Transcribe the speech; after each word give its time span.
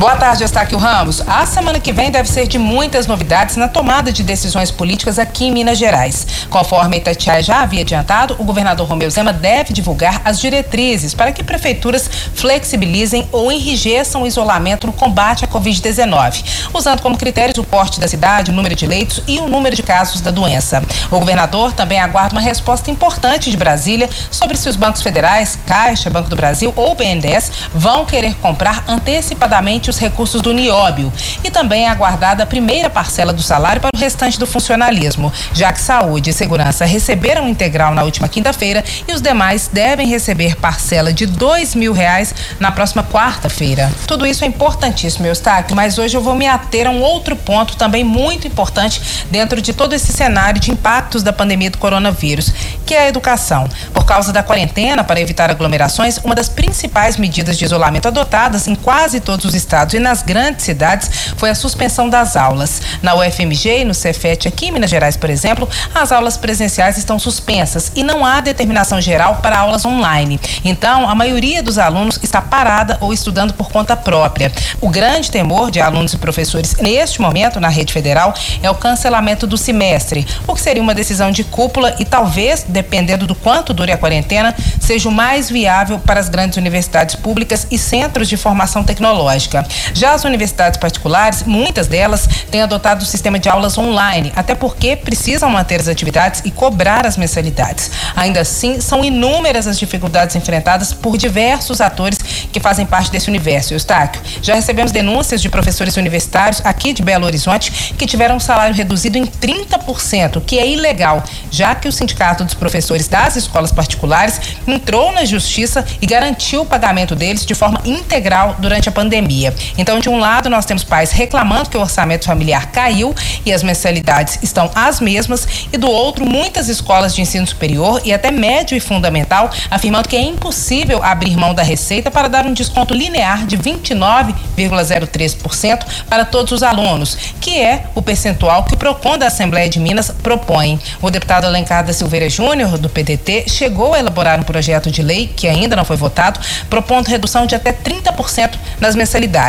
Boa 0.00 0.16
tarde, 0.16 0.42
Eustáquio 0.42 0.78
Ramos. 0.78 1.20
A 1.26 1.44
semana 1.44 1.78
que 1.78 1.92
vem 1.92 2.10
deve 2.10 2.26
ser 2.26 2.46
de 2.48 2.58
muitas 2.58 3.06
novidades 3.06 3.56
na 3.56 3.68
tomada 3.68 4.10
de 4.10 4.22
decisões 4.22 4.70
políticas 4.70 5.18
aqui 5.18 5.44
em 5.44 5.52
Minas 5.52 5.76
Gerais. 5.76 6.26
Conforme 6.48 6.96
Itatiaia 6.96 7.42
já 7.42 7.60
havia 7.60 7.82
adiantado, 7.82 8.34
o 8.38 8.44
governador 8.44 8.88
Romeu 8.88 9.10
Zema 9.10 9.30
deve 9.30 9.74
divulgar 9.74 10.22
as 10.24 10.40
diretrizes 10.40 11.12
para 11.12 11.32
que 11.32 11.44
prefeituras 11.44 12.08
flexibilizem 12.34 13.28
ou 13.30 13.52
enrijeçam 13.52 14.22
o 14.22 14.26
isolamento 14.26 14.86
no 14.86 14.92
combate 14.94 15.44
à 15.44 15.48
Covid-19, 15.48 16.44
usando 16.72 17.02
como 17.02 17.18
critérios 17.18 17.58
o 17.58 17.64
porte 17.64 18.00
da 18.00 18.08
cidade, 18.08 18.50
o 18.50 18.54
número 18.54 18.74
de 18.74 18.86
leitos 18.86 19.22
e 19.28 19.38
o 19.38 19.48
número 19.48 19.76
de 19.76 19.82
casos 19.82 20.22
da 20.22 20.30
doença. 20.30 20.82
O 21.10 21.18
governador 21.18 21.74
também 21.74 22.00
aguarda 22.00 22.34
uma 22.34 22.40
resposta 22.40 22.90
importante 22.90 23.50
de 23.50 23.56
Brasília 23.58 24.08
sobre 24.30 24.56
se 24.56 24.66
os 24.66 24.76
bancos 24.76 25.02
federais, 25.02 25.58
Caixa, 25.66 26.08
Banco 26.08 26.30
do 26.30 26.36
Brasil 26.36 26.72
ou 26.74 26.94
BNDES 26.94 27.52
vão 27.74 28.06
querer 28.06 28.34
comprar 28.36 28.82
antecipadamente 28.88 29.89
os 29.90 29.98
recursos 29.98 30.40
do 30.40 30.52
Nióbio 30.52 31.12
e 31.44 31.50
também 31.50 31.84
é 31.84 31.88
aguardada 31.88 32.42
a 32.42 32.46
primeira 32.46 32.88
parcela 32.88 33.32
do 33.32 33.42
salário 33.42 33.80
para 33.80 33.90
o 33.94 33.98
restante 33.98 34.38
do 34.38 34.46
funcionalismo, 34.46 35.32
já 35.52 35.72
que 35.72 35.80
saúde 35.80 36.30
e 36.30 36.32
segurança 36.32 36.84
receberam 36.84 37.48
integral 37.48 37.94
na 37.94 38.02
última 38.02 38.28
quinta-feira 38.28 38.82
e 39.06 39.12
os 39.12 39.20
demais 39.20 39.68
devem 39.72 40.06
receber 40.06 40.56
parcela 40.56 41.12
de 41.12 41.26
dois 41.26 41.74
mil 41.74 41.92
reais 41.92 42.34
na 42.58 42.70
próxima 42.70 43.02
quarta-feira. 43.02 43.90
Tudo 44.06 44.26
isso 44.26 44.44
é 44.44 44.46
importantíssimo, 44.46 45.26
Eustáquio, 45.26 45.74
mas 45.76 45.98
hoje 45.98 46.16
eu 46.16 46.22
vou 46.22 46.34
me 46.34 46.46
ater 46.46 46.86
a 46.86 46.90
um 46.90 47.02
outro 47.02 47.34
ponto 47.36 47.76
também 47.76 48.04
muito 48.04 48.46
importante 48.46 49.26
dentro 49.30 49.60
de 49.60 49.72
todo 49.72 49.92
esse 49.92 50.12
cenário 50.12 50.60
de 50.60 50.70
impactos 50.70 51.22
da 51.22 51.32
pandemia 51.32 51.70
do 51.70 51.78
coronavírus, 51.78 52.52
que 52.86 52.94
é 52.94 53.00
a 53.04 53.08
educação. 53.08 53.68
Por 53.92 54.04
causa 54.04 54.32
da 54.32 54.42
quarentena, 54.42 55.02
para 55.02 55.20
evitar 55.20 55.50
aglomerações, 55.50 56.18
uma 56.18 56.34
das 56.34 56.48
principais 56.48 57.16
medidas 57.16 57.58
de 57.58 57.64
isolamento 57.64 58.06
adotadas 58.06 58.68
em 58.68 58.74
quase 58.74 59.20
todos 59.20 59.44
os 59.44 59.54
estados 59.54 59.79
e 59.94 59.98
nas 59.98 60.22
grandes 60.22 60.64
cidades 60.64 61.10
foi 61.36 61.50
a 61.50 61.54
suspensão 61.54 62.08
das 62.08 62.36
aulas. 62.36 62.82
Na 63.02 63.14
UFMG 63.14 63.80
e 63.80 63.84
no 63.84 63.94
Cefet, 63.94 64.46
aqui 64.46 64.66
em 64.66 64.72
Minas 64.72 64.90
Gerais, 64.90 65.16
por 65.16 65.30
exemplo, 65.30 65.68
as 65.94 66.12
aulas 66.12 66.36
presenciais 66.36 66.98
estão 66.98 67.18
suspensas 67.18 67.90
e 67.94 68.02
não 68.02 68.24
há 68.24 68.40
determinação 68.40 69.00
geral 69.00 69.36
para 69.36 69.58
aulas 69.58 69.84
online. 69.84 70.38
Então, 70.64 71.08
a 71.08 71.14
maioria 71.14 71.62
dos 71.62 71.78
alunos 71.78 72.18
está 72.22 72.42
parada 72.42 72.98
ou 73.00 73.12
estudando 73.12 73.54
por 73.54 73.70
conta 73.70 73.96
própria. 73.96 74.52
O 74.80 74.88
grande 74.88 75.30
temor 75.30 75.70
de 75.70 75.80
alunos 75.80 76.12
e 76.12 76.18
professores 76.18 76.76
neste 76.76 77.20
momento 77.20 77.60
na 77.60 77.68
rede 77.68 77.92
federal 77.92 78.34
é 78.62 78.70
o 78.70 78.74
cancelamento 78.74 79.46
do 79.46 79.56
semestre, 79.56 80.26
o 80.46 80.54
que 80.54 80.60
seria 80.60 80.82
uma 80.82 80.94
decisão 80.94 81.30
de 81.30 81.44
cúpula 81.44 81.94
e 81.98 82.04
talvez, 82.04 82.64
dependendo 82.68 83.26
do 83.26 83.34
quanto 83.34 83.72
dure 83.72 83.92
a 83.92 83.98
quarentena, 83.98 84.54
seja 84.80 85.08
o 85.08 85.12
mais 85.12 85.50
viável 85.50 85.98
para 85.98 86.20
as 86.20 86.28
grandes 86.28 86.56
universidades 86.56 87.14
públicas 87.14 87.66
e 87.70 87.78
centros 87.78 88.28
de 88.28 88.36
formação 88.36 88.82
tecnológica. 88.82 89.66
Já 89.94 90.14
as 90.14 90.24
universidades 90.24 90.78
particulares, 90.78 91.42
muitas 91.44 91.86
delas 91.86 92.28
têm 92.50 92.62
adotado 92.62 93.02
o 93.02 93.06
sistema 93.06 93.38
de 93.38 93.48
aulas 93.48 93.76
online, 93.78 94.32
até 94.34 94.54
porque 94.54 94.96
precisam 94.96 95.50
manter 95.50 95.80
as 95.80 95.88
atividades 95.88 96.42
e 96.44 96.50
cobrar 96.50 97.06
as 97.06 97.16
mensalidades. 97.16 97.90
Ainda 98.16 98.40
assim, 98.40 98.80
são 98.80 99.04
inúmeras 99.04 99.66
as 99.66 99.78
dificuldades 99.78 100.36
enfrentadas 100.36 100.92
por 100.92 101.16
diversos 101.16 101.80
atores 101.80 102.18
que 102.52 102.60
fazem 102.60 102.86
parte 102.86 103.10
desse 103.10 103.28
universo. 103.28 103.74
Eustáquio, 103.74 104.20
já 104.42 104.54
recebemos 104.54 104.92
denúncias 104.92 105.40
de 105.40 105.48
professores 105.48 105.96
universitários 105.96 106.60
aqui 106.64 106.92
de 106.92 107.02
Belo 107.02 107.26
Horizonte 107.26 107.94
que 107.96 108.06
tiveram 108.06 108.36
um 108.36 108.40
salário 108.40 108.74
reduzido 108.74 109.18
em 109.18 109.26
30%, 109.26 110.42
que 110.44 110.58
é 110.58 110.66
ilegal, 110.66 111.22
já 111.50 111.74
que 111.74 111.88
o 111.88 111.92
Sindicato 111.92 112.44
dos 112.44 112.54
Professores 112.54 113.08
das 113.08 113.36
Escolas 113.36 113.72
Particulares 113.72 114.40
entrou 114.66 115.12
na 115.12 115.24
justiça 115.24 115.84
e 116.00 116.06
garantiu 116.06 116.62
o 116.62 116.66
pagamento 116.66 117.14
deles 117.14 117.44
de 117.44 117.54
forma 117.54 117.80
integral 117.84 118.56
durante 118.58 118.88
a 118.88 118.92
pandemia. 118.92 119.54
Então, 119.76 120.00
de 120.00 120.08
um 120.08 120.18
lado, 120.18 120.48
nós 120.48 120.64
temos 120.64 120.84
pais 120.84 121.10
reclamando 121.10 121.70
que 121.70 121.76
o 121.76 121.80
orçamento 121.80 122.24
familiar 122.24 122.70
caiu 122.70 123.14
e 123.44 123.52
as 123.52 123.62
mensalidades 123.62 124.38
estão 124.42 124.70
as 124.74 125.00
mesmas, 125.00 125.46
e 125.72 125.76
do 125.76 125.90
outro, 125.90 126.26
muitas 126.26 126.68
escolas 126.68 127.14
de 127.14 127.22
ensino 127.22 127.46
superior 127.46 128.00
e 128.04 128.12
até 128.12 128.30
médio 128.30 128.76
e 128.76 128.80
fundamental 128.80 129.50
afirmando 129.70 130.08
que 130.08 130.16
é 130.16 130.20
impossível 130.20 131.02
abrir 131.02 131.36
mão 131.36 131.54
da 131.54 131.62
receita 131.62 132.10
para 132.10 132.28
dar 132.28 132.46
um 132.46 132.52
desconto 132.52 132.94
linear 132.94 133.46
de 133.46 133.58
29,03% 133.58 135.84
para 136.08 136.24
todos 136.24 136.52
os 136.52 136.62
alunos, 136.62 137.16
que 137.40 137.60
é 137.60 137.84
o 137.94 138.02
percentual 138.02 138.64
que 138.64 138.74
o 138.74 138.76
PROCON 138.76 139.18
da 139.18 139.26
Assembleia 139.26 139.68
de 139.68 139.78
Minas 139.78 140.10
propõe. 140.22 140.80
O 141.00 141.10
deputado 141.10 141.46
Alencar 141.46 141.84
da 141.84 141.92
Silveira 141.92 142.28
Júnior, 142.28 142.78
do 142.78 142.88
PDT, 142.88 143.44
chegou 143.48 143.94
a 143.94 143.98
elaborar 143.98 144.38
um 144.38 144.44
projeto 144.44 144.90
de 144.90 145.02
lei, 145.02 145.26
que 145.26 145.48
ainda 145.48 145.76
não 145.76 145.84
foi 145.84 145.96
votado, 145.96 146.40
propondo 146.68 147.08
redução 147.08 147.46
de 147.46 147.54
até 147.54 147.72
30% 147.72 148.52
nas 148.80 148.94
mensalidades 148.94 149.39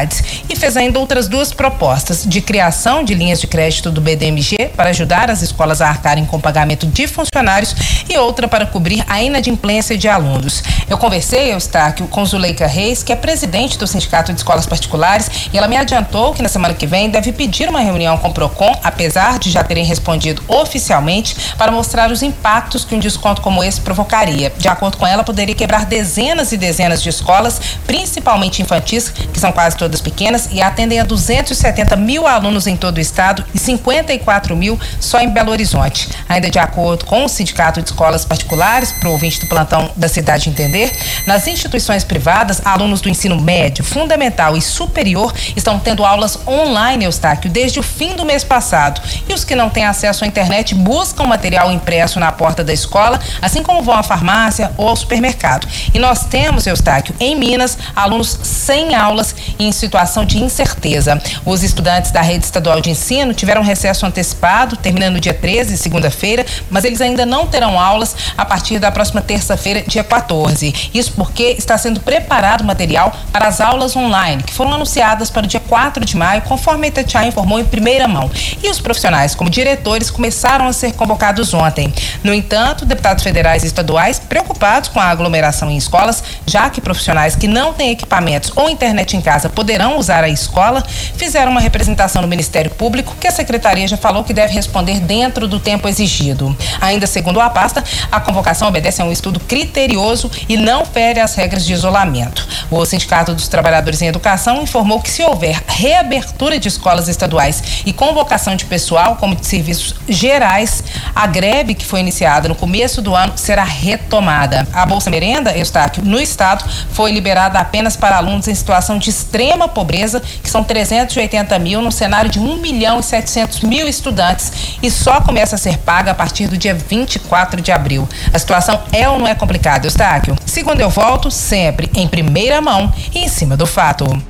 e 0.50 0.56
fez 0.56 0.78
ainda 0.78 1.00
outras 1.00 1.28
duas 1.28 1.52
propostas 1.54 2.24
de 2.26 2.40
criação 2.42 3.04
de 3.04 3.14
linhas 3.14 3.42
de 3.42 3.48
crédito 3.48 3.92
do 3.92 4.00
BDMG 4.00 4.72
para 4.76 4.90
ajudar 4.92 5.30
as 5.30 5.42
escolas 5.42 5.82
a 5.82 5.90
arcarem 5.90 6.26
com 6.26 6.40
pagamento 6.40 6.88
de 6.88 7.08
funcionários 7.08 7.76
e 8.10 8.18
outra 8.18 8.48
para 8.48 8.66
cobrir 8.66 9.04
a 9.08 9.22
inadimplência 9.22 9.98
de 9.98 10.08
alunos. 10.08 10.64
Eu 10.90 10.98
conversei, 10.98 11.54
Eustáquio, 11.54 12.08
com 12.08 12.26
Zuleika 12.26 12.68
Reis, 12.68 13.04
que 13.04 13.12
é 13.12 13.16
presidente 13.16 13.78
do 13.78 13.86
Sindicato 13.86 14.32
de 14.32 14.40
Escolas 14.40 14.66
Particulares, 14.66 15.30
e 15.52 15.58
ela 15.58 15.68
me 15.68 15.76
adiantou 15.76 16.34
que 16.34 16.42
na 16.42 16.50
semana 16.50 16.74
que 16.74 16.88
vem 16.88 17.10
deve 17.10 17.32
pedir 17.32 17.68
uma 17.68 17.80
reunião 17.80 18.18
com 18.18 18.30
o 18.30 18.34
PROCON, 18.34 18.80
apesar 18.84 19.40
de 19.40 19.50
já 19.50 19.64
terem 19.64 19.84
respondido 19.84 20.44
oficialmente, 20.48 21.54
para 21.58 21.72
mostrar 21.72 22.12
os 22.12 22.22
impactos 22.22 22.86
que 22.86 22.96
um 22.96 23.00
desconto 23.00 23.42
como 23.42 23.64
esse 23.64 23.82
provocaria. 23.82 24.52
De 24.58 24.68
acordo 24.68 24.98
com 24.98 25.06
ela, 25.06 25.24
poderia 25.24 25.56
quebrar 25.56 25.86
dezenas 25.86 26.52
e 26.52 26.58
dezenas 26.58 27.02
de 27.02 27.10
escolas, 27.10 27.60
principalmente 27.86 28.62
infantis, 28.62 29.10
que 29.10 29.40
são 29.40 29.52
quase 29.52 29.78
todas 29.82 30.00
pequenas 30.00 30.48
e 30.52 30.62
atendem 30.62 31.00
a 31.00 31.04
270 31.04 31.96
mil 31.96 32.28
alunos 32.28 32.68
em 32.68 32.78
todo 32.78 32.98
o 32.98 33.00
estado 33.00 33.44
e 33.52 33.58
54 33.58 34.56
mil 34.56 34.80
só 35.00 35.20
em 35.20 35.28
Belo 35.28 35.50
Horizonte. 35.50 36.08
Ainda 36.30 36.52
de 36.52 36.60
acordo 36.60 37.04
com 37.04 37.26
o 37.26 37.28
Sindicato 37.28 37.82
de 37.82 37.90
Escolas 37.90 38.24
Particulares, 38.24 38.92
para 38.92 39.10
o 39.10 39.14
ouvinte 39.14 39.40
do 39.40 39.48
plantão 39.48 39.90
da 39.96 40.08
cidade 40.08 40.50
entender, 40.50 40.96
nas 41.26 41.48
instituições 41.48 42.04
privadas, 42.04 42.62
alunos 42.64 43.02
do 43.02 43.10
ensino 43.10 43.42
médio, 43.42 43.84
fundamental 43.84 44.56
e 44.56 44.62
superior 44.62 45.34
estão 45.56 45.80
tendo 45.80 46.06
aulas 46.06 46.38
online, 46.48 47.06
Eustáquio, 47.06 47.50
desde 47.50 47.80
o 47.80 47.84
fim 47.84 48.16
do 48.16 48.24
mês 48.24 48.44
passado. 48.44 49.02
E 49.28 49.34
os 49.34 49.44
que 49.44 49.56
não 49.56 49.68
têm 49.68 49.86
acesso 49.86 50.24
à 50.24 50.28
internet 50.28 50.76
buscam 50.76 51.24
material 51.24 51.72
impresso 51.72 52.20
na 52.20 52.32
porta 52.32 52.64
da 52.64 52.72
escola, 52.72 53.20
assim 53.42 53.64
como 53.64 53.82
vão 53.82 53.96
à 53.96 54.04
farmácia 54.04 54.72
ou 54.78 54.88
ao 54.88 54.96
supermercado. 54.96 55.68
E 55.92 55.98
nós 55.98 56.26
temos, 56.26 56.68
Eustáquio, 56.68 57.16
em 57.20 57.36
Minas, 57.36 57.80
alunos 57.96 58.38
sem 58.44 58.94
aulas 58.94 59.34
e 59.58 59.71
em 59.72 59.74
situação 59.74 60.26
de 60.26 60.38
incerteza. 60.38 61.20
Os 61.46 61.64
estudantes 61.64 62.12
da 62.12 62.22
rede 62.22 62.44
estadual 62.44 62.82
de 62.82 62.90
ensino 62.90 63.34
tiveram 63.34 63.64
recesso 63.64 64.06
antecipado, 64.06 64.76
terminando 64.76 65.20
dia 65.20 65.34
13, 65.34 65.78
segunda-feira, 65.78 66.46
mas 66.70 66.84
eles 66.84 67.00
ainda 67.00 67.26
não 67.26 67.48
terão 67.48 67.80
aulas 67.80 68.16
a 68.38 68.44
partir 68.44 68.78
da 68.80 68.92
próxima 68.92 69.22
terça-feira, 69.22 69.82
dia 69.88 70.04
14. 70.04 70.92
Isso 70.94 71.14
porque 71.14 71.56
está 71.58 71.78
sendo 71.78 72.02
preparado 72.02 72.64
material 72.66 73.16
para 73.32 73.48
as 73.48 73.62
aulas 73.62 73.96
online, 73.96 74.44
que 74.44 74.54
foram 74.54 74.74
anunciadas 74.74 75.30
para 75.30 75.46
o 75.46 75.48
dia 75.48 75.62
4 75.62 76.04
de 76.04 76.18
maio, 76.18 76.42
conforme 76.42 76.88
a 76.88 76.90
Itatiaia 76.90 77.30
informou 77.30 77.60
em 77.60 77.66
primeira 77.66 78.08
mão. 78.08 78.30
E 78.62 78.70
os 78.70 78.80
profissionais, 78.80 79.34
como 79.34 79.50
diretores, 79.50 80.12
começaram 80.12 80.68
a 80.68 80.74
ser 80.74 80.94
convocados 80.94 81.54
ontem. 81.54 81.94
No 82.24 82.34
entanto, 82.34 82.86
deputados 82.86 83.24
federais 83.24 83.64
e 83.64 83.68
estaduais, 83.68 84.20
preocupados 84.20 84.90
com 84.90 85.00
a 85.00 85.06
aglomeração 85.06 85.72
em 85.72 85.78
escolas, 85.78 86.22
já 86.46 86.70
que 86.70 86.82
profissionais 86.82 87.36
que 87.36 87.48
não 87.48 87.74
têm 87.74 87.92
equipamentos 87.92 88.52
ou 88.56 88.70
internet 88.70 89.16
em 89.16 89.22
casa 89.22 89.48
poderão 89.48 89.61
poderão 89.62 90.00
usar 90.00 90.24
a 90.24 90.30
escola, 90.30 90.84
fizeram 91.16 91.52
uma 91.52 91.62
representação 91.62 92.24
no 92.24 92.28
Ministério 92.28 92.72
Público, 92.72 93.16
que 93.20 93.28
a 93.28 93.32
secretaria 93.32 93.88
já 93.88 93.96
falou 93.96 94.24
que 94.24 94.34
deve 94.34 94.56
responder 94.56 95.00
dentro 95.00 95.48
do 95.48 95.60
tempo 95.60 95.88
exigido. 95.88 96.58
Ainda 96.82 97.06
segundo 97.06 97.40
a 97.40 97.48
pasta, 97.48 97.84
a 98.12 98.20
convocação 98.20 98.68
obedece 98.68 99.04
a 99.04 99.06
um 99.06 99.12
estudo 99.12 99.40
criterioso 99.40 100.32
e 100.50 100.58
não 100.58 100.84
fere 100.84 101.20
as 101.20 101.36
regras 101.36 101.64
de 101.64 101.74
isolamento. 101.74 102.48
O 102.72 102.84
Sindicato 102.86 103.36
dos 103.36 103.48
Trabalhadores 103.48 104.02
em 104.02 104.08
Educação 104.08 104.64
informou 104.64 105.00
que 105.00 105.12
se 105.12 105.22
houver 105.22 105.62
reabertura 105.68 106.58
de 106.58 106.68
escolas 106.68 107.08
estaduais 107.08 107.84
e 107.86 107.94
convocação 107.94 108.56
de 108.56 108.66
pessoal, 108.66 109.18
como 109.18 109.36
de 109.36 109.46
serviços 109.46 109.94
gerais, 110.10 110.84
a 111.16 111.28
greve 111.28 111.76
que 111.76 111.86
foi 111.86 112.00
iniciada 112.00 112.50
no 112.50 112.56
começo 112.56 113.00
do 113.00 113.16
ano 113.16 113.34
será 113.36 113.64
retomada. 113.64 114.68
A 114.74 114.88
Bolsa 114.88 115.12
Merenda, 115.12 115.56
Eustáquio, 115.56 116.04
no 116.04 116.20
estado, 116.20 116.66
foi 116.94 117.12
liberada 117.12 117.60
apenas 117.60 117.96
para 117.96 118.18
alunos 118.18 118.48
em 118.48 118.56
situação 118.56 118.98
de 118.98 119.12
extrema 119.12 119.51
extrema 119.52 119.68
pobreza, 119.68 120.22
que 120.22 120.50
são 120.50 120.64
380 120.64 121.60
mil, 121.60 121.82
num 121.82 121.92
cenário 121.92 122.30
de 122.30 122.40
1 122.40 122.58
milhão 122.58 123.00
e 123.00 123.04
700 123.04 123.62
mil 123.62 123.88
estudantes, 123.88 124.78
e 124.82 124.90
só 124.90 125.20
começa 125.20 125.56
a 125.56 125.58
ser 125.58 125.78
paga 125.80 126.12
a 126.12 126.16
partir 126.16 126.48
do 126.48 126.58
dia 126.58 126.74
24 126.74 127.62
de 127.62 127.72
abril. 127.72 128.08
A 128.34 128.40
situação 128.40 128.82
é 128.94 129.10
ou 129.10 129.20
não 129.20 129.28
é 129.28 129.36
complicada, 129.36 129.86
Eustáquio? 129.86 130.38
Segundo 130.46 130.80
eu 130.80 130.90
volto, 130.90 131.30
sempre 131.30 131.90
em 131.96 132.08
primeira 132.08 132.62
mão 132.62 132.94
e 133.14 133.20
em 133.20 133.28
cima 133.28 133.58
do 133.58 133.68
fato. 133.68 134.06